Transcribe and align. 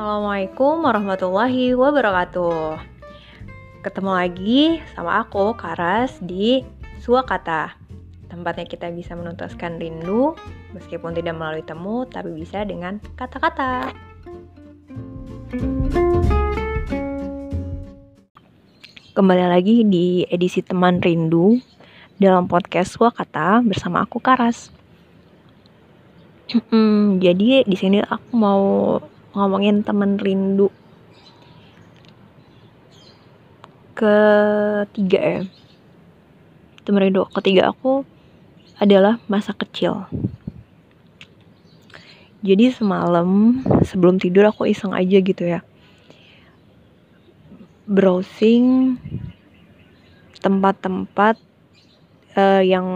Assalamualaikum 0.00 0.80
warahmatullahi 0.80 1.76
wabarakatuh. 1.76 2.80
Ketemu 3.84 4.12
lagi 4.16 4.80
sama 4.96 5.20
aku 5.20 5.52
Karas 5.52 6.16
di 6.24 6.64
Suakata. 7.04 7.76
Tempatnya 8.32 8.64
kita 8.64 8.88
bisa 8.96 9.12
menuntaskan 9.12 9.76
rindu 9.76 10.32
meskipun 10.72 11.12
tidak 11.12 11.36
melalui 11.36 11.60
temu 11.60 12.08
tapi 12.08 12.32
bisa 12.32 12.64
dengan 12.64 12.96
kata-kata. 13.12 13.92
Kembali 19.12 19.44
lagi 19.52 19.84
di 19.84 20.24
edisi 20.32 20.64
teman 20.64 21.04
rindu 21.04 21.60
dalam 22.16 22.48
podcast 22.48 22.96
Suakata 22.96 23.60
bersama 23.60 24.08
aku 24.08 24.16
Karas. 24.16 24.72
Hmm, 26.72 27.20
jadi 27.20 27.68
di 27.68 27.76
sini 27.76 28.00
aku 28.00 28.32
mau 28.32 28.64
ngomongin 29.34 29.86
temen 29.86 30.18
rindu. 30.18 30.68
Ketiga 33.94 35.20
ya. 35.20 35.42
Temen 36.82 37.00
rindu 37.04 37.28
ketiga 37.30 37.70
aku 37.70 38.02
adalah 38.80 39.20
masa 39.28 39.52
kecil. 39.52 40.08
Jadi 42.40 42.72
semalam 42.72 43.60
sebelum 43.84 44.16
tidur 44.16 44.48
aku 44.48 44.64
iseng 44.64 44.96
aja 44.96 45.20
gitu 45.20 45.44
ya. 45.44 45.60
Browsing 47.84 48.96
tempat-tempat 50.40 51.36
uh, 52.40 52.62
yang 52.64 52.86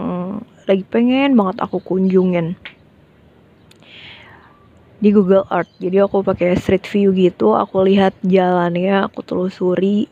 lagi 0.65 0.81
pengen 0.89 1.37
banget 1.37 1.61
aku 1.61 1.77
kunjungin 1.77 2.57
di 5.05 5.13
Google 5.13 5.45
Earth. 5.53 5.69
Jadi 5.77 6.01
aku 6.01 6.25
pakai 6.25 6.57
street 6.57 6.89
view 6.89 7.13
gitu 7.13 7.53
aku 7.53 7.85
lihat 7.85 8.17
jalannya 8.25 9.05
aku 9.05 9.21
telusuri 9.21 10.09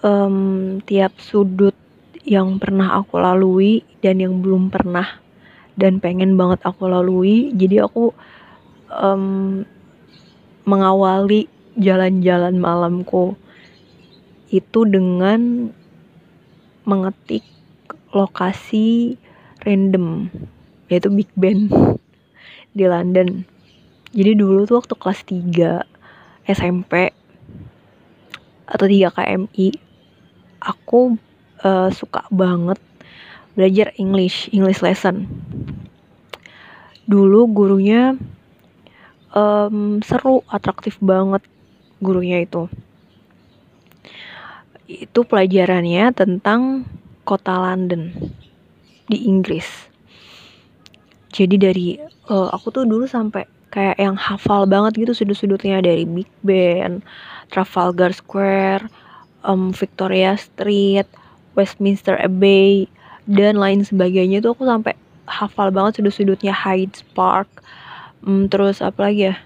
um, 0.00 0.80
tiap 0.88 1.12
sudut 1.20 1.76
yang 2.24 2.56
pernah 2.56 2.96
aku 2.96 3.20
lalui 3.20 3.84
dan 4.00 4.24
yang 4.24 4.40
belum 4.40 4.72
pernah 4.72 5.20
dan 5.76 6.00
pengen 6.00 6.40
banget 6.40 6.64
aku 6.64 6.88
lalui. 6.88 7.52
Jadi 7.52 7.76
aku 7.76 8.16
um, 8.88 9.68
mengawali 10.64 11.44
jalan-jalan 11.76 12.56
malamku 12.56 13.36
itu 14.48 14.88
dengan 14.88 15.68
mengetik 16.88 17.44
lokasi 18.16 19.20
random 19.60 20.32
yaitu 20.88 21.12
Big 21.12 21.28
Ben 21.36 21.68
di 22.76 22.84
London. 22.88 23.44
Jadi 24.12 24.32
dulu 24.40 24.64
tuh 24.64 24.80
waktu 24.80 24.94
kelas 24.96 25.20
3 25.28 25.84
SMP 26.48 27.12
atau 28.68 28.84
3 28.88 29.12
KMI 29.12 29.68
aku 30.64 31.16
uh, 31.64 31.88
suka 31.92 32.24
banget 32.32 32.80
belajar 33.52 33.92
English 34.00 34.48
English 34.52 34.80
lesson. 34.80 35.28
Dulu 37.08 37.48
gurunya 37.52 38.16
um, 39.32 40.00
seru 40.00 40.44
atraktif 40.48 40.96
banget 41.04 41.44
gurunya 42.00 42.44
itu. 42.44 42.68
Itu 44.88 45.28
pelajarannya 45.28 46.16
tentang 46.16 46.88
kota 47.28 47.60
London 47.60 48.32
di 49.04 49.28
Inggris 49.28 49.88
jadi 51.32 51.56
dari 51.60 52.00
uh, 52.32 52.48
aku 52.52 52.72
tuh 52.72 52.84
dulu 52.88 53.04
sampai 53.04 53.44
kayak 53.68 54.00
yang 54.00 54.16
hafal 54.16 54.64
banget 54.64 54.96
gitu 55.04 55.12
sudut-sudutnya 55.12 55.84
dari 55.84 56.08
Big 56.08 56.28
Ben, 56.40 57.04
Trafalgar 57.52 58.16
Square, 58.16 58.88
um, 59.44 59.76
Victoria 59.76 60.36
Street, 60.40 61.04
Westminster 61.52 62.16
Abbey 62.16 62.88
dan 63.28 63.60
lain 63.60 63.84
sebagainya 63.84 64.40
tuh 64.40 64.56
aku 64.56 64.64
sampai 64.64 64.96
hafal 65.28 65.68
banget 65.68 66.00
sudut-sudutnya 66.00 66.56
Hyde 66.56 67.04
Park. 67.12 67.48
Um, 68.24 68.48
terus 68.48 68.80
apa 68.80 69.12
lagi 69.12 69.28
ya? 69.28 69.36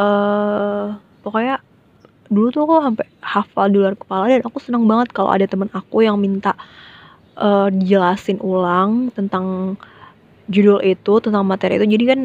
Uh, 0.00 0.96
pokoknya 1.20 1.60
dulu 2.32 2.48
tuh 2.48 2.62
aku 2.64 2.74
sampai 2.80 3.06
hafal 3.20 3.66
di 3.68 3.76
luar 3.76 3.92
kepala 3.98 4.24
dan 4.32 4.40
aku 4.40 4.56
senang 4.62 4.88
banget 4.88 5.12
kalau 5.12 5.28
ada 5.28 5.44
temen 5.44 5.68
aku 5.76 6.00
yang 6.00 6.16
minta 6.16 6.56
uh, 7.36 7.68
dijelasin 7.68 8.40
ulang 8.40 9.12
tentang 9.12 9.76
judul 10.50 10.82
itu 10.82 11.22
tentang 11.22 11.46
materi 11.46 11.78
itu 11.78 11.86
jadi 11.86 12.04
kan 12.10 12.20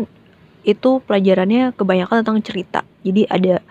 itu 0.66 0.98
pelajarannya 1.06 1.78
kebanyakan 1.78 2.26
tentang 2.26 2.42
cerita. 2.42 2.82
Jadi 3.06 3.30
ada 3.30 3.62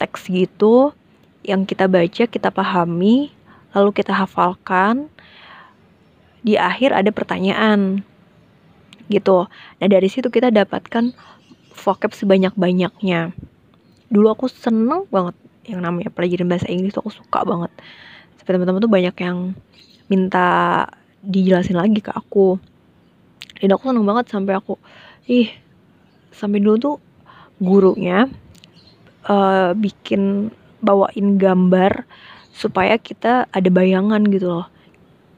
teks 0.00 0.32
gitu 0.32 0.96
yang 1.44 1.68
kita 1.68 1.84
baca 1.86 2.24
kita 2.24 2.48
pahami 2.48 3.28
lalu 3.76 3.90
kita 3.92 4.16
hafalkan 4.16 5.12
di 6.40 6.56
akhir 6.56 6.96
ada 6.96 7.12
pertanyaan 7.12 8.00
gitu. 9.12 9.44
Nah 9.78 9.86
dari 9.86 10.08
situ 10.08 10.32
kita 10.32 10.48
dapatkan 10.48 11.12
vocab 11.76 12.16
sebanyak-banyaknya. 12.16 13.36
Dulu 14.08 14.26
aku 14.32 14.48
seneng 14.48 15.04
banget 15.12 15.36
yang 15.68 15.84
namanya 15.84 16.08
pelajaran 16.08 16.48
bahasa 16.48 16.64
Inggris 16.72 16.96
tuh 16.96 17.04
aku 17.04 17.12
suka 17.12 17.44
banget. 17.44 17.72
Sampai 18.40 18.56
teman-teman 18.56 18.80
tuh 18.80 18.92
banyak 18.92 19.16
yang 19.20 19.52
minta 20.08 20.88
dijelasin 21.20 21.76
lagi 21.76 22.00
ke 22.00 22.08
aku 22.08 22.56
dan 23.58 23.68
aku 23.74 23.90
seneng 23.90 24.06
banget 24.06 24.26
sampai 24.30 24.54
aku 24.58 24.78
ih 25.26 25.50
sampai 26.32 26.62
dulu 26.62 26.76
tuh 26.78 26.96
gurunya 27.58 28.30
uh, 29.26 29.74
bikin 29.74 30.54
bawain 30.78 31.36
gambar 31.38 32.06
supaya 32.54 32.98
kita 32.98 33.46
ada 33.50 33.68
bayangan 33.70 34.22
gitu 34.30 34.50
loh. 34.50 34.66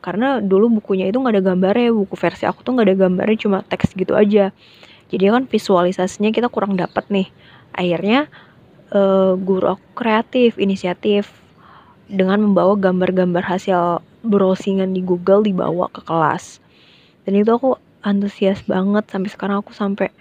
Karena 0.00 0.40
dulu 0.40 0.80
bukunya 0.80 1.12
itu 1.12 1.20
nggak 1.20 1.36
ada 1.36 1.44
gambarnya 1.52 1.92
buku 1.92 2.16
versi 2.16 2.48
aku 2.48 2.64
tuh 2.64 2.72
nggak 2.76 2.88
ada 2.88 2.96
gambarnya 2.96 3.36
cuma 3.36 3.58
teks 3.64 3.92
gitu 3.92 4.16
aja. 4.16 4.52
Jadi 5.12 5.24
kan 5.28 5.44
visualisasinya 5.44 6.32
kita 6.32 6.48
kurang 6.48 6.80
dapat 6.80 7.04
nih. 7.12 7.28
Akhirnya 7.76 8.28
uh, 8.96 9.36
guru 9.36 9.76
aku 9.76 9.84
kreatif 9.96 10.56
inisiatif 10.56 11.28
dengan 12.08 12.40
membawa 12.40 12.74
gambar-gambar 12.80 13.44
hasil 13.44 14.00
browsingan 14.24 14.96
di 14.96 15.04
Google 15.04 15.44
dibawa 15.44 15.92
ke 15.92 16.00
kelas. 16.04 16.64
Dan 17.28 17.36
itu 17.36 17.52
aku 17.52 17.76
antusias 18.00 18.64
banget 18.64 19.08
sampai 19.08 19.30
sekarang 19.32 19.56
aku 19.60 19.72
sampai 19.76 20.12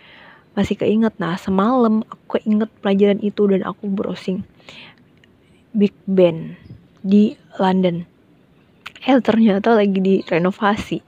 masih 0.57 0.75
keinget. 0.75 1.15
Nah 1.17 1.39
semalam 1.39 2.03
aku 2.07 2.39
keinget 2.39 2.69
pelajaran 2.83 3.19
itu 3.23 3.47
dan 3.47 3.63
aku 3.63 3.87
browsing 3.87 4.43
Big 5.71 5.95
Ben 6.09 6.59
di 6.99 7.39
London. 7.55 8.03
Eh 9.05 9.15
ternyata 9.23 9.71
lagi 9.71 9.99
direnovasi. 9.99 10.99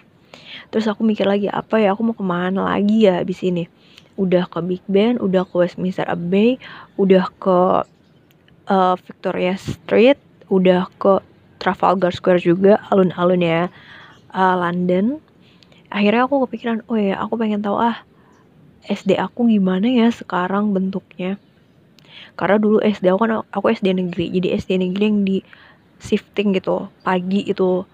Terus 0.71 0.87
aku 0.87 1.03
mikir 1.03 1.27
lagi 1.27 1.51
apa 1.51 1.79
ya 1.83 1.91
aku 1.91 2.01
mau 2.07 2.15
ke 2.15 2.23
mana 2.23 2.63
lagi 2.63 3.07
ya 3.07 3.19
habis 3.19 3.43
ini? 3.43 3.67
Udah 4.15 4.47
ke 4.47 4.59
Big 4.63 4.83
Ben 4.87 5.19
udah 5.19 5.43
ke 5.43 5.53
Westminster 5.59 6.07
Abbey 6.07 6.61
udah 6.95 7.27
ke 7.39 7.59
uh, 8.71 8.95
Victoria 8.95 9.59
Street 9.59 10.19
udah 10.47 10.87
ke 10.95 11.19
Trafalgar 11.59 12.11
Square 12.15 12.41
juga 12.43 12.81
alun-alun 12.89 13.41
ya 13.43 13.61
uh, 14.33 14.55
London 14.59 15.19
akhirnya 15.91 16.23
aku 16.25 16.47
kepikiran 16.47 16.87
oh 16.87 16.95
ya 16.95 17.19
aku 17.19 17.35
pengen 17.35 17.59
tahu 17.59 17.75
ah 17.75 17.99
SD 18.87 19.19
aku 19.19 19.45
gimana 19.51 19.85
ya 19.85 20.09
sekarang 20.09 20.73
bentuknya? 20.73 21.37
Karena 22.39 22.57
dulu 22.57 22.81
SD 22.81 23.11
aku 23.11 23.19
kan 23.27 23.45
aku 23.51 23.65
SD 23.69 23.93
negeri 23.93 24.31
jadi 24.33 24.57
SD 24.57 24.81
negeri 24.81 25.03
yang 25.05 25.19
di 25.21 25.37
shifting 26.01 26.55
gitu 26.57 26.89
pagi 27.05 27.45
itu. 27.45 27.85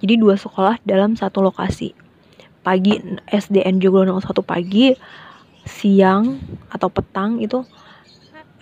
Jadi 0.00 0.14
dua 0.20 0.36
sekolah 0.36 0.80
dalam 0.84 1.16
satu 1.16 1.40
lokasi. 1.40 1.96
Pagi 2.60 3.00
SDN 3.32 3.80
Joglo 3.80 4.20
satu 4.20 4.44
pagi 4.44 4.92
siang 5.64 6.40
atau 6.68 6.92
petang 6.92 7.40
itu 7.40 7.64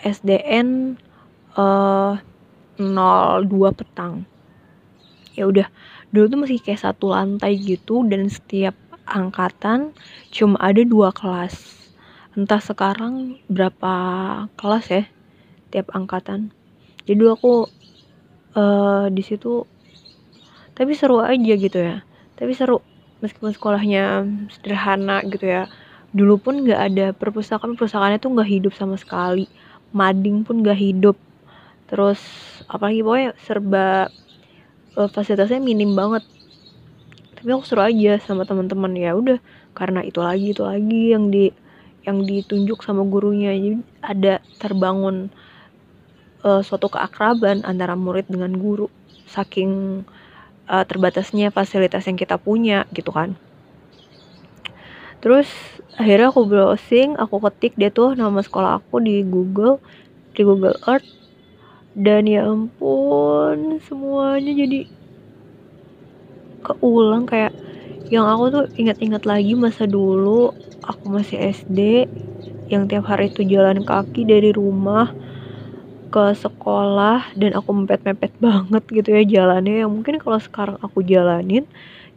SDN 0.03 0.95
uh, 1.59 2.15
02 2.79 3.75
petang. 3.75 4.23
Ya 5.35 5.51
udah 5.51 5.67
dulu 6.09 6.25
tuh 6.29 6.39
masih 6.41 6.59
kayak 6.65 6.81
satu 6.81 7.13
lantai 7.13 7.61
gitu 7.61 8.01
dan 8.09 8.29
setiap 8.33 8.73
angkatan 9.09 9.93
cuma 10.33 10.57
ada 10.61 10.85
dua 10.85 11.13
kelas. 11.13 11.77
Entah 12.37 12.61
sekarang 12.61 13.41
berapa 13.49 13.95
kelas 14.55 14.87
ya 14.93 15.05
tiap 15.73 15.93
angkatan. 15.93 16.53
Jadi 17.05 17.17
dulu 17.17 17.31
aku 17.33 17.55
uh, 18.57 19.07
di 19.09 19.23
situ 19.25 19.65
tapi 20.77 20.95
seru 20.95 21.21
aja 21.25 21.55
gitu 21.59 21.79
ya. 21.81 22.05
Tapi 22.39 22.53
seru 22.55 22.81
meskipun 23.19 23.51
sekolahnya 23.51 24.25
sederhana 24.53 25.25
gitu 25.27 25.45
ya. 25.45 25.67
Dulu 26.15 26.41
pun 26.41 26.65
nggak 26.65 26.81
ada 26.81 27.07
perpustakaan 27.13 27.77
perpustakaannya 27.77 28.23
tuh 28.23 28.33
nggak 28.33 28.49
hidup 28.49 28.73
sama 28.73 28.97
sekali. 28.97 29.51
Mading 29.93 30.47
pun 30.47 30.63
nggak 30.63 30.79
hidup. 30.79 31.17
Terus 31.89 32.21
apalagi 32.69 33.01
pokoknya 33.01 33.31
serba 33.43 34.13
fasilitasnya 35.07 35.63
minim 35.63 35.95
banget. 35.95 36.27
Tapi 37.39 37.55
aku 37.55 37.63
seru 37.63 37.87
aja 37.87 38.19
sama 38.19 38.43
teman-teman. 38.43 38.91
Ya 38.99 39.15
udah 39.15 39.39
karena 39.79 40.03
itu 40.03 40.19
lagi 40.19 40.51
itu 40.51 40.67
lagi 40.67 41.15
yang 41.15 41.31
di 41.31 41.55
yang 42.03 42.27
ditunjuk 42.27 42.83
sama 42.83 43.07
gurunya. 43.07 43.55
Jadi 43.55 43.79
ada 44.03 44.35
terbangun 44.59 45.31
uh, 46.43 46.65
suatu 46.67 46.91
keakraban 46.91 47.63
antara 47.63 47.95
murid 47.95 48.27
dengan 48.27 48.57
guru 48.59 48.91
saking 49.31 50.03
uh, 50.67 50.85
terbatasnya 50.89 51.55
fasilitas 51.55 52.09
yang 52.11 52.19
kita 52.19 52.35
punya 52.41 52.89
gitu 52.91 53.15
kan. 53.15 53.39
Terus 55.19 55.51
akhirnya 55.99 56.31
aku 56.31 56.47
browsing 56.47 57.19
aku 57.19 57.43
ketik 57.51 57.75
dia 57.75 57.91
tuh 57.91 58.15
nama 58.15 58.39
sekolah 58.39 58.79
aku 58.79 59.03
di 59.03 59.27
Google 59.27 59.83
di 60.39 60.47
Google 60.47 60.79
Earth 60.87 61.18
dan 62.05 62.23
ya 62.31 62.47
ampun 62.53 63.59
semuanya 63.87 64.53
jadi 64.61 64.77
keulang 66.67 67.25
kayak 67.31 67.53
yang 68.15 68.27
aku 68.33 68.45
tuh 68.55 68.65
ingat-ingat 68.81 69.23
lagi 69.31 69.53
masa 69.65 69.85
dulu 69.85 70.55
aku 70.91 71.05
masih 71.17 71.37
SD 71.57 71.79
yang 72.73 72.85
tiap 72.91 73.05
hari 73.11 73.25
itu 73.33 73.43
jalan 73.53 73.79
kaki 73.89 74.21
dari 74.33 74.51
rumah 74.55 75.13
ke 76.15 76.25
sekolah 76.45 77.37
dan 77.41 77.51
aku 77.59 77.71
mepet-mepet 77.85 78.33
banget 78.47 78.83
gitu 78.97 79.09
ya 79.17 79.23
jalannya. 79.35 79.85
Yang 79.85 79.91
mungkin 79.97 80.15
kalau 80.23 80.39
sekarang 80.41 80.77
aku 80.85 80.99
jalanin 81.05 81.65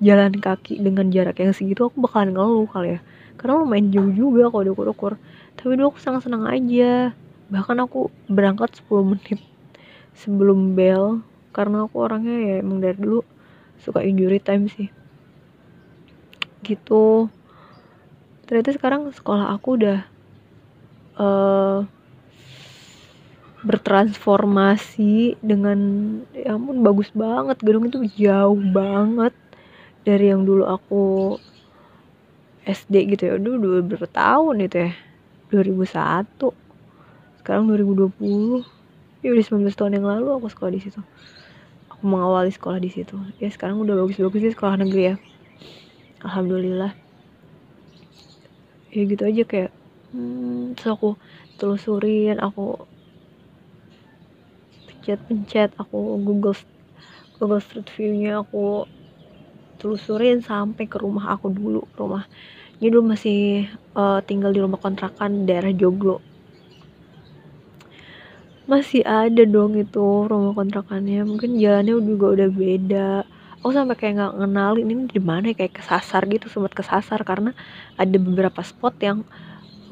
jalan 0.07 0.31
kaki 0.45 0.79
dengan 0.85 1.07
jarak 1.15 1.35
yang 1.43 1.53
segitu 1.57 1.81
aku 1.87 1.97
bakalan 2.03 2.31
ngeluh 2.35 2.67
kali 2.71 2.87
ya. 2.97 2.99
Karena 3.39 3.53
lumayan 3.61 3.87
jauh 3.93 4.11
juga 4.21 4.41
kalau 4.51 4.63
diukur-ukur. 4.67 5.13
Tapi 5.57 5.71
dulu 5.77 5.87
aku 5.95 5.99
senang-senang 6.03 6.43
aja. 6.47 7.15
Bahkan 7.51 7.77
aku 7.83 7.97
berangkat 8.31 8.69
10 8.79 9.03
menit 9.17 9.39
sebelum 10.21 10.77
bel 10.77 11.25
karena 11.51 11.89
aku 11.89 12.05
orangnya 12.05 12.37
ya 12.37 12.55
emang 12.61 12.79
dari 12.79 12.95
dulu 12.95 13.25
suka 13.81 14.05
injury 14.05 14.37
time 14.37 14.69
sih. 14.69 14.87
Gitu. 16.61 17.27
Ternyata 18.45 18.69
sekarang 18.77 19.09
sekolah 19.09 19.49
aku 19.51 19.67
udah 19.81 19.99
uh, 21.17 21.79
bertransformasi 23.65 25.41
dengan 25.41 25.79
ya 26.37 26.55
ampun 26.55 26.85
bagus 26.85 27.09
banget. 27.11 27.57
Gedung 27.59 27.89
itu 27.89 28.05
jauh 28.21 28.61
banget 28.71 29.33
dari 30.05 30.29
yang 30.29 30.45
dulu 30.45 30.69
aku 30.69 31.03
SD 32.69 33.17
gitu 33.17 33.23
ya. 33.25 33.35
Dulu 33.41 33.55
dua 33.57 33.77
berapa 33.81 34.07
tahun 34.07 34.69
itu 34.69 34.77
ya? 34.85 34.91
2001 35.51 36.31
sekarang 37.43 37.67
2020 37.67 38.63
ya 39.21 39.29
udah 39.29 39.45
19 39.45 39.69
tahun 39.77 40.01
yang 40.01 40.07
lalu 40.09 40.29
aku 40.41 40.49
sekolah 40.49 40.73
di 40.73 40.81
situ. 40.81 40.97
Aku 41.93 42.03
mengawali 42.09 42.49
sekolah 42.49 42.81
di 42.81 42.89
situ. 42.89 43.13
Ya 43.37 43.53
sekarang 43.53 43.77
udah 43.77 43.93
bagus-bagus 43.93 44.41
sih 44.41 44.53
sekolah 44.57 44.81
negeri 44.81 45.13
ya. 45.13 45.15
Alhamdulillah. 46.25 46.97
Ya 48.89 49.01
gitu 49.05 49.23
aja 49.23 49.43
kayak 49.45 49.71
hmm, 50.11 50.73
terus 50.73 50.89
aku 50.97 51.09
telusurin 51.61 52.41
aku 52.41 52.81
pencet-pencet 54.89 55.77
aku 55.77 56.17
google 56.19 56.57
google 57.37 57.61
street 57.61 57.87
view-nya 57.93 58.41
aku 58.41 58.89
telusurin 59.77 60.41
sampai 60.41 60.89
ke 60.89 60.97
rumah 60.97 61.37
aku 61.37 61.53
dulu 61.53 61.85
rumah. 61.93 62.25
Ini 62.81 62.89
dulu 62.89 63.13
masih 63.13 63.69
uh, 63.93 64.25
tinggal 64.25 64.49
di 64.49 64.57
rumah 64.57 64.81
kontrakan 64.81 65.45
daerah 65.45 65.69
Joglo 65.69 66.30
masih 68.71 69.01
ada 69.19 69.43
dong 69.55 69.71
itu 69.83 69.99
rumah 70.31 70.53
kontrakannya. 70.59 71.19
Mungkin 71.29 71.49
jalannya 71.63 71.93
juga 72.11 72.25
udah 72.35 72.49
beda. 72.61 73.09
Aku 73.61 73.69
sampai 73.77 73.95
kayak 73.99 74.13
nggak 74.17 74.33
ngenalin 74.39 74.87
ini 74.93 75.03
di 75.15 75.21
mana 75.29 75.45
ya, 75.51 75.55
kayak 75.59 75.73
kesasar 75.79 76.21
gitu 76.33 76.45
sempat 76.53 76.73
kesasar 76.79 77.19
karena 77.29 77.51
ada 78.01 78.17
beberapa 78.27 78.61
spot 78.69 78.95
yang 79.07 79.17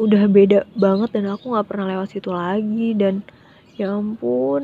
udah 0.06 0.24
beda 0.38 0.60
banget 0.84 1.10
dan 1.16 1.26
aku 1.36 1.46
nggak 1.54 1.68
pernah 1.70 1.86
lewat 1.92 2.08
situ 2.14 2.30
lagi. 2.34 2.88
Dan 3.02 3.16
ya 3.80 3.86
ampun 4.00 4.64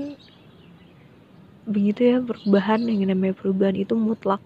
begitu 1.65 2.01
ya 2.11 2.17
perubahan 2.21 2.79
yang 2.89 3.09
namanya 3.11 3.33
perubahan 3.39 3.77
itu 3.83 3.93
mutlak. 3.97 4.41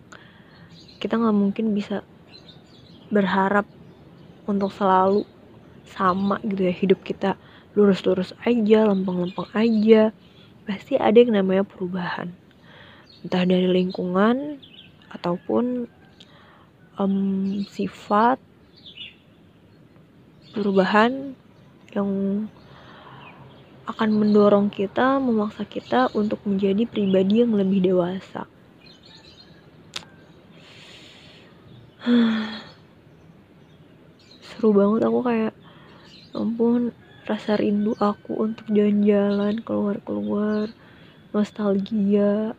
Kita 1.02 1.16
nggak 1.20 1.38
mungkin 1.38 1.66
bisa 1.78 2.04
berharap 3.10 3.66
untuk 4.46 4.72
selalu 4.74 5.24
sama 5.86 6.38
gitu 6.46 6.62
ya 6.70 6.74
hidup 6.74 7.00
kita 7.02 7.34
lurus-lurus 7.78 8.34
aja 8.46 8.90
lempeng-lempeng 8.90 9.50
aja 9.54 10.10
pasti 10.66 10.98
ada 10.98 11.18
yang 11.18 11.34
namanya 11.38 11.66
perubahan 11.66 12.34
entah 13.26 13.44
dari 13.44 13.68
lingkungan 13.68 14.62
ataupun 15.12 15.90
um, 17.00 17.66
sifat 17.68 18.40
perubahan 20.54 21.36
yang 21.94 22.10
akan 23.90 24.10
mendorong 24.14 24.70
kita, 24.70 25.18
memaksa 25.18 25.66
kita 25.66 26.14
untuk 26.14 26.38
menjadi 26.46 26.86
pribadi 26.86 27.42
yang 27.42 27.58
lebih 27.58 27.82
dewasa. 27.82 28.46
Seru 34.46 34.70
banget 34.78 35.10
aku 35.10 35.20
kayak, 35.26 35.58
ya 35.58 36.38
ampun, 36.38 36.94
rasa 37.30 37.62
rindu 37.62 37.94
aku 38.02 38.42
untuk 38.42 38.66
jalan-jalan, 38.74 39.62
keluar-keluar, 39.62 40.74
nostalgia, 41.30 42.58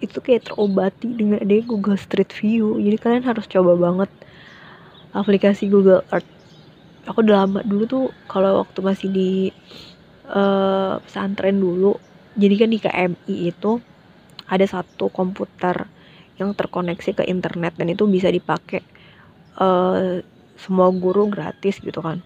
itu 0.00 0.18
kayak 0.24 0.48
terobati 0.48 1.12
dengan 1.12 1.44
adanya 1.44 1.68
Google 1.68 2.00
Street 2.00 2.32
View. 2.40 2.80
Jadi 2.80 2.96
kalian 2.96 3.28
harus 3.28 3.44
coba 3.44 3.76
banget 3.76 4.08
aplikasi 5.12 5.68
Google 5.68 6.00
Earth. 6.08 6.26
Aku 7.04 7.20
udah 7.20 7.44
lama 7.44 7.60
dulu 7.60 7.84
tuh 7.84 8.04
kalau 8.32 8.64
waktu 8.64 8.80
masih 8.80 9.08
di 9.12 9.30
uh, 10.32 10.98
pesantren 11.02 11.58
dulu 11.58 11.98
jadi 12.32 12.54
kan 12.64 12.68
di 12.72 12.78
KMI 12.80 13.36
itu 13.52 13.76
ada 14.48 14.64
satu 14.64 15.12
komputer 15.12 15.84
yang 16.40 16.56
terkoneksi 16.56 17.12
ke 17.12 17.24
internet 17.28 17.76
dan 17.76 17.92
itu 17.92 18.08
bisa 18.08 18.32
dipakai 18.32 18.80
uh, 19.60 20.20
semua 20.56 20.88
guru 20.92 21.28
gratis 21.28 21.76
gitu 21.80 22.00
kan 22.00 22.24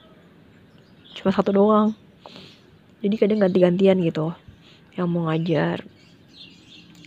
cuma 1.17 1.33
satu 1.33 1.51
doang. 1.57 1.97
Jadi 3.01 3.15
kadang 3.17 3.41
ganti-gantian 3.41 3.97
gitu 4.05 4.37
yang 4.97 5.09
mau 5.09 5.29
ngajar. 5.33 5.85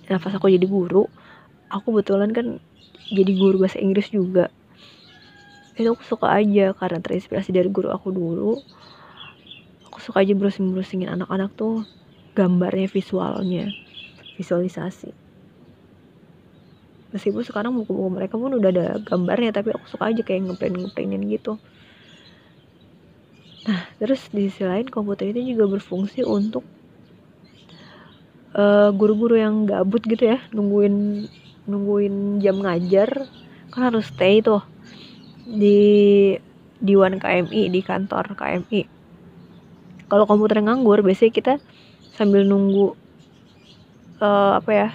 Nah 0.09 0.17
pas 0.17 0.33
aku 0.33 0.49
jadi 0.49 0.65
guru 0.65 1.05
aku 1.69 1.93
betulan 1.93 2.33
kan 2.33 2.57
jadi 3.13 3.31
guru 3.37 3.61
bahasa 3.61 3.77
Inggris 3.77 4.09
juga. 4.09 4.49
Itu 5.77 5.93
aku 5.93 6.03
suka 6.03 6.33
aja 6.33 6.73
karena 6.73 6.99
terinspirasi 6.99 7.53
dari 7.53 7.69
guru 7.69 7.93
aku 7.93 8.09
dulu 8.09 8.59
aku 9.89 9.97
suka 10.01 10.21
aja 10.25 10.33
browsing-browsingin 10.33 11.09
anak-anak 11.09 11.53
tuh 11.53 11.85
gambarnya 12.33 12.89
visualnya 12.89 13.69
visualisasi. 14.37 15.11
Meskipun 17.09 17.41
sekarang 17.41 17.73
buku-buku 17.73 18.09
mereka 18.21 18.37
pun 18.37 18.53
udah 18.53 18.69
ada 18.69 18.87
gambarnya 19.01 19.49
tapi 19.49 19.73
aku 19.73 19.89
suka 19.89 20.13
aja 20.13 20.21
kayak 20.21 20.45
ngeprint 20.45 20.77
ngeprintin 20.77 21.25
gitu 21.25 21.57
terus 23.99 24.31
di 24.31 24.47
sisi 24.47 24.63
lain 24.63 24.87
komputer 24.87 25.35
itu 25.35 25.53
juga 25.55 25.67
berfungsi 25.77 26.23
untuk 26.23 26.63
eh, 28.55 28.89
guru-guru 28.95 29.35
yang 29.35 29.67
gabut 29.67 30.01
gitu 30.07 30.33
ya 30.33 30.39
nungguin 30.55 31.27
nungguin 31.69 32.39
jam 32.41 32.63
ngajar. 32.63 33.27
Kan 33.69 33.93
harus 33.93 34.09
stay 34.09 34.41
tuh 34.41 34.65
di 35.45 36.33
di 36.79 36.93
One 36.95 37.21
KMI 37.21 37.69
di 37.69 37.81
kantor 37.85 38.33
KMI 38.33 38.99
kalau 40.09 40.25
komputer 40.25 40.57
nganggur 40.65 41.05
biasanya 41.05 41.31
kita 41.31 41.53
sambil 42.17 42.41
nunggu 42.41 42.97
uh, 44.19 44.57
apa 44.57 44.71
ya 44.73 44.89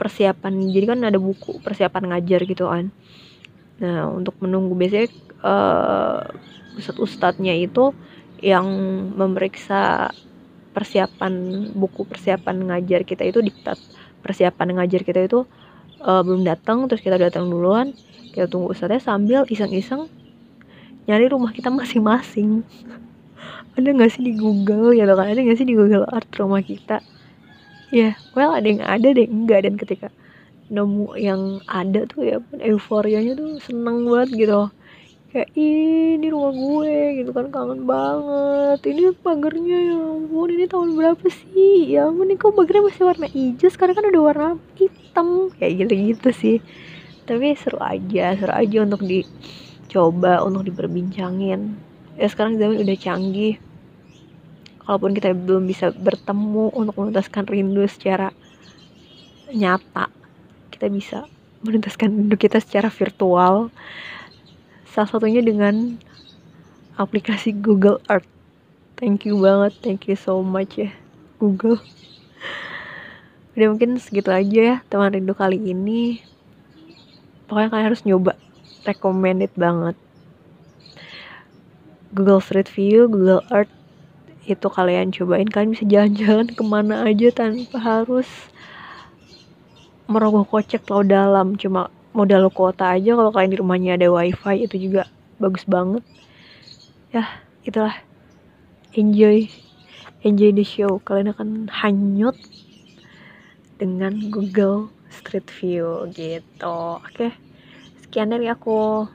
persiapan. 0.00 0.72
Jadi 0.72 0.84
kan 0.88 0.98
ada 1.04 1.20
buku 1.20 1.60
persiapan 1.62 2.10
ngajar 2.10 2.40
gitu 2.48 2.66
kan. 2.66 2.90
Nah 3.78 4.08
untuk 4.10 4.40
menunggu 4.40 4.72
biasanya 4.74 5.12
uh, 5.42 6.24
ustadz 6.78 7.02
ustadznya 7.02 7.54
itu 7.54 7.92
yang 8.42 8.66
memeriksa 9.14 10.10
persiapan 10.72 11.68
buku 11.76 12.08
persiapan 12.08 12.72
ngajar 12.72 13.04
kita 13.04 13.28
itu 13.28 13.44
diktat 13.44 13.76
persiapan 14.24 14.80
ngajar 14.80 15.04
kita 15.04 15.20
itu 15.28 15.44
uh, 16.02 16.22
belum 16.24 16.42
datang 16.42 16.88
terus 16.88 17.04
kita 17.04 17.20
datang 17.20 17.46
duluan 17.52 17.92
kita 18.32 18.48
tunggu 18.48 18.72
ustadznya 18.72 18.98
sambil 18.98 19.44
iseng-iseng 19.46 20.08
nyari 21.06 21.26
rumah 21.30 21.50
kita 21.50 21.68
masing-masing. 21.70 22.62
Ada 23.76 23.88
nggak 23.88 24.10
sih 24.12 24.22
di 24.22 24.32
Google 24.36 24.92
ya 24.92 25.08
kan? 25.08 25.26
Ada 25.26 25.40
nggak 25.40 25.58
sih 25.58 25.68
di 25.68 25.74
Google 25.74 26.04
Art 26.08 26.28
rumah 26.36 26.60
kita? 26.60 27.00
Ya 27.92 28.12
yeah, 28.12 28.14
well 28.32 28.56
ada 28.56 28.64
yang 28.64 28.80
ada 28.80 29.12
deh 29.12 29.28
enggak. 29.28 29.68
Dan 29.68 29.76
ketika 29.76 30.08
nemu 30.72 31.12
yang 31.20 31.60
ada 31.68 32.08
tuh 32.08 32.24
ya 32.24 32.40
pun 32.40 32.60
euforianya 32.60 33.36
tuh 33.36 33.60
seneng 33.60 34.08
banget 34.08 34.28
gitu 34.44 34.72
kayak 35.32 35.48
ini 35.56 36.28
rumah 36.28 36.52
gue 36.52 37.24
gitu 37.24 37.32
kan 37.32 37.48
kangen 37.48 37.88
banget. 37.88 38.78
Ini 38.84 39.16
pagarnya 39.24 39.78
ya 39.80 39.96
ampun 39.96 40.48
ini 40.52 40.68
tahun 40.68 40.92
berapa 40.92 41.26
sih? 41.32 41.96
Ya 41.96 42.12
ampun 42.12 42.28
ini 42.28 42.36
kok 42.36 42.52
pagarnya 42.52 42.92
masih 42.92 43.08
warna 43.08 43.26
hijau? 43.26 43.68
Sekarang 43.72 43.96
kan 43.96 44.12
udah 44.12 44.22
warna 44.22 44.48
hitam. 44.76 45.48
Kayak 45.56 45.72
gitu 45.88 45.92
gitu 45.96 46.28
sih. 46.36 46.56
Tapi 47.24 47.56
seru 47.56 47.80
aja 47.80 48.36
seru 48.36 48.52
aja 48.52 48.76
untuk 48.84 49.00
coba 49.88 50.44
untuk 50.44 50.68
diperbincangin. 50.68 51.80
Ya 52.20 52.28
sekarang 52.28 52.60
zaman 52.60 52.84
udah 52.84 52.96
canggih. 53.00 53.56
Kalaupun 54.84 55.16
kita 55.16 55.32
belum 55.32 55.64
bisa 55.64 55.96
bertemu 55.96 56.76
untuk 56.76 56.94
menuntaskan 57.00 57.48
rindu 57.48 57.88
secara 57.88 58.36
nyata 59.52 60.08
kita 60.72 60.88
bisa 60.88 61.18
menuntaskan 61.62 62.08
rindu 62.10 62.36
kita 62.40 62.58
secara 62.58 62.88
virtual 62.90 63.70
salah 64.92 65.08
satunya 65.08 65.40
dengan 65.40 65.96
aplikasi 67.00 67.56
Google 67.56 67.96
Earth. 68.12 68.28
Thank 69.00 69.24
you 69.24 69.40
banget 69.40 69.72
thank 69.80 70.04
you 70.04 70.14
so 70.20 70.44
much 70.44 70.76
ya 70.76 70.92
Google. 71.40 71.80
Udah 73.56 73.66
mungkin 73.72 73.96
segitu 73.96 74.28
aja 74.28 74.60
ya 74.60 74.76
teman 74.92 75.16
rindu 75.16 75.32
kali 75.32 75.56
ini. 75.56 76.20
Pokoknya 77.48 77.72
kalian 77.72 77.88
harus 77.88 78.04
nyoba 78.04 78.36
recommended 78.84 79.52
banget. 79.56 79.96
Google 82.12 82.44
Street 82.44 82.68
View, 82.68 83.08
Google 83.08 83.40
Earth 83.48 83.72
itu 84.44 84.68
kalian 84.68 85.08
cobain. 85.16 85.48
Kalian 85.48 85.72
bisa 85.72 85.88
jalan-jalan 85.88 86.48
ke 86.52 86.60
mana 86.60 87.08
aja 87.08 87.32
tanpa 87.32 87.80
harus 87.80 88.28
merogoh 90.04 90.44
kocek 90.44 90.84
terlalu 90.84 91.16
dalam. 91.16 91.46
Cuma 91.56 91.88
modal 92.12 92.52
kuota 92.52 92.92
aja 92.92 93.16
kalau 93.16 93.32
kalian 93.32 93.52
di 93.52 93.60
rumahnya 93.60 93.90
ada 93.96 94.08
wifi 94.12 94.68
itu 94.68 94.76
juga 94.88 95.08
bagus 95.40 95.64
banget. 95.64 96.04
Ya 97.12 97.24
itulah. 97.64 97.96
Enjoy. 98.92 99.48
Enjoy 100.22 100.52
the 100.52 100.64
show. 100.64 101.00
Kalian 101.02 101.32
akan 101.32 101.72
hanyut 101.72 102.36
dengan 103.80 104.30
Google 104.30 104.92
Street 105.08 105.48
View 105.58 106.06
gitu. 106.12 107.00
Oke 107.00 107.32
sekian 108.12 108.28
dari 108.28 108.44
aku. 108.52 109.08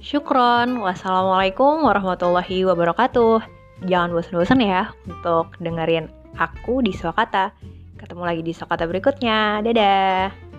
Syukron. 0.00 0.80
Wassalamualaikum 0.80 1.84
warahmatullahi 1.84 2.64
wabarakatuh. 2.66 3.59
Jangan 3.86 4.12
bosan-bosan 4.12 4.60
ya 4.60 4.92
untuk 5.08 5.56
dengerin 5.56 6.08
aku 6.36 6.84
di 6.84 6.92
Swakata. 6.92 7.52
Ketemu 7.96 8.22
lagi 8.24 8.42
di 8.44 8.52
Swakata 8.52 8.84
berikutnya. 8.84 9.64
Dadah. 9.64 10.49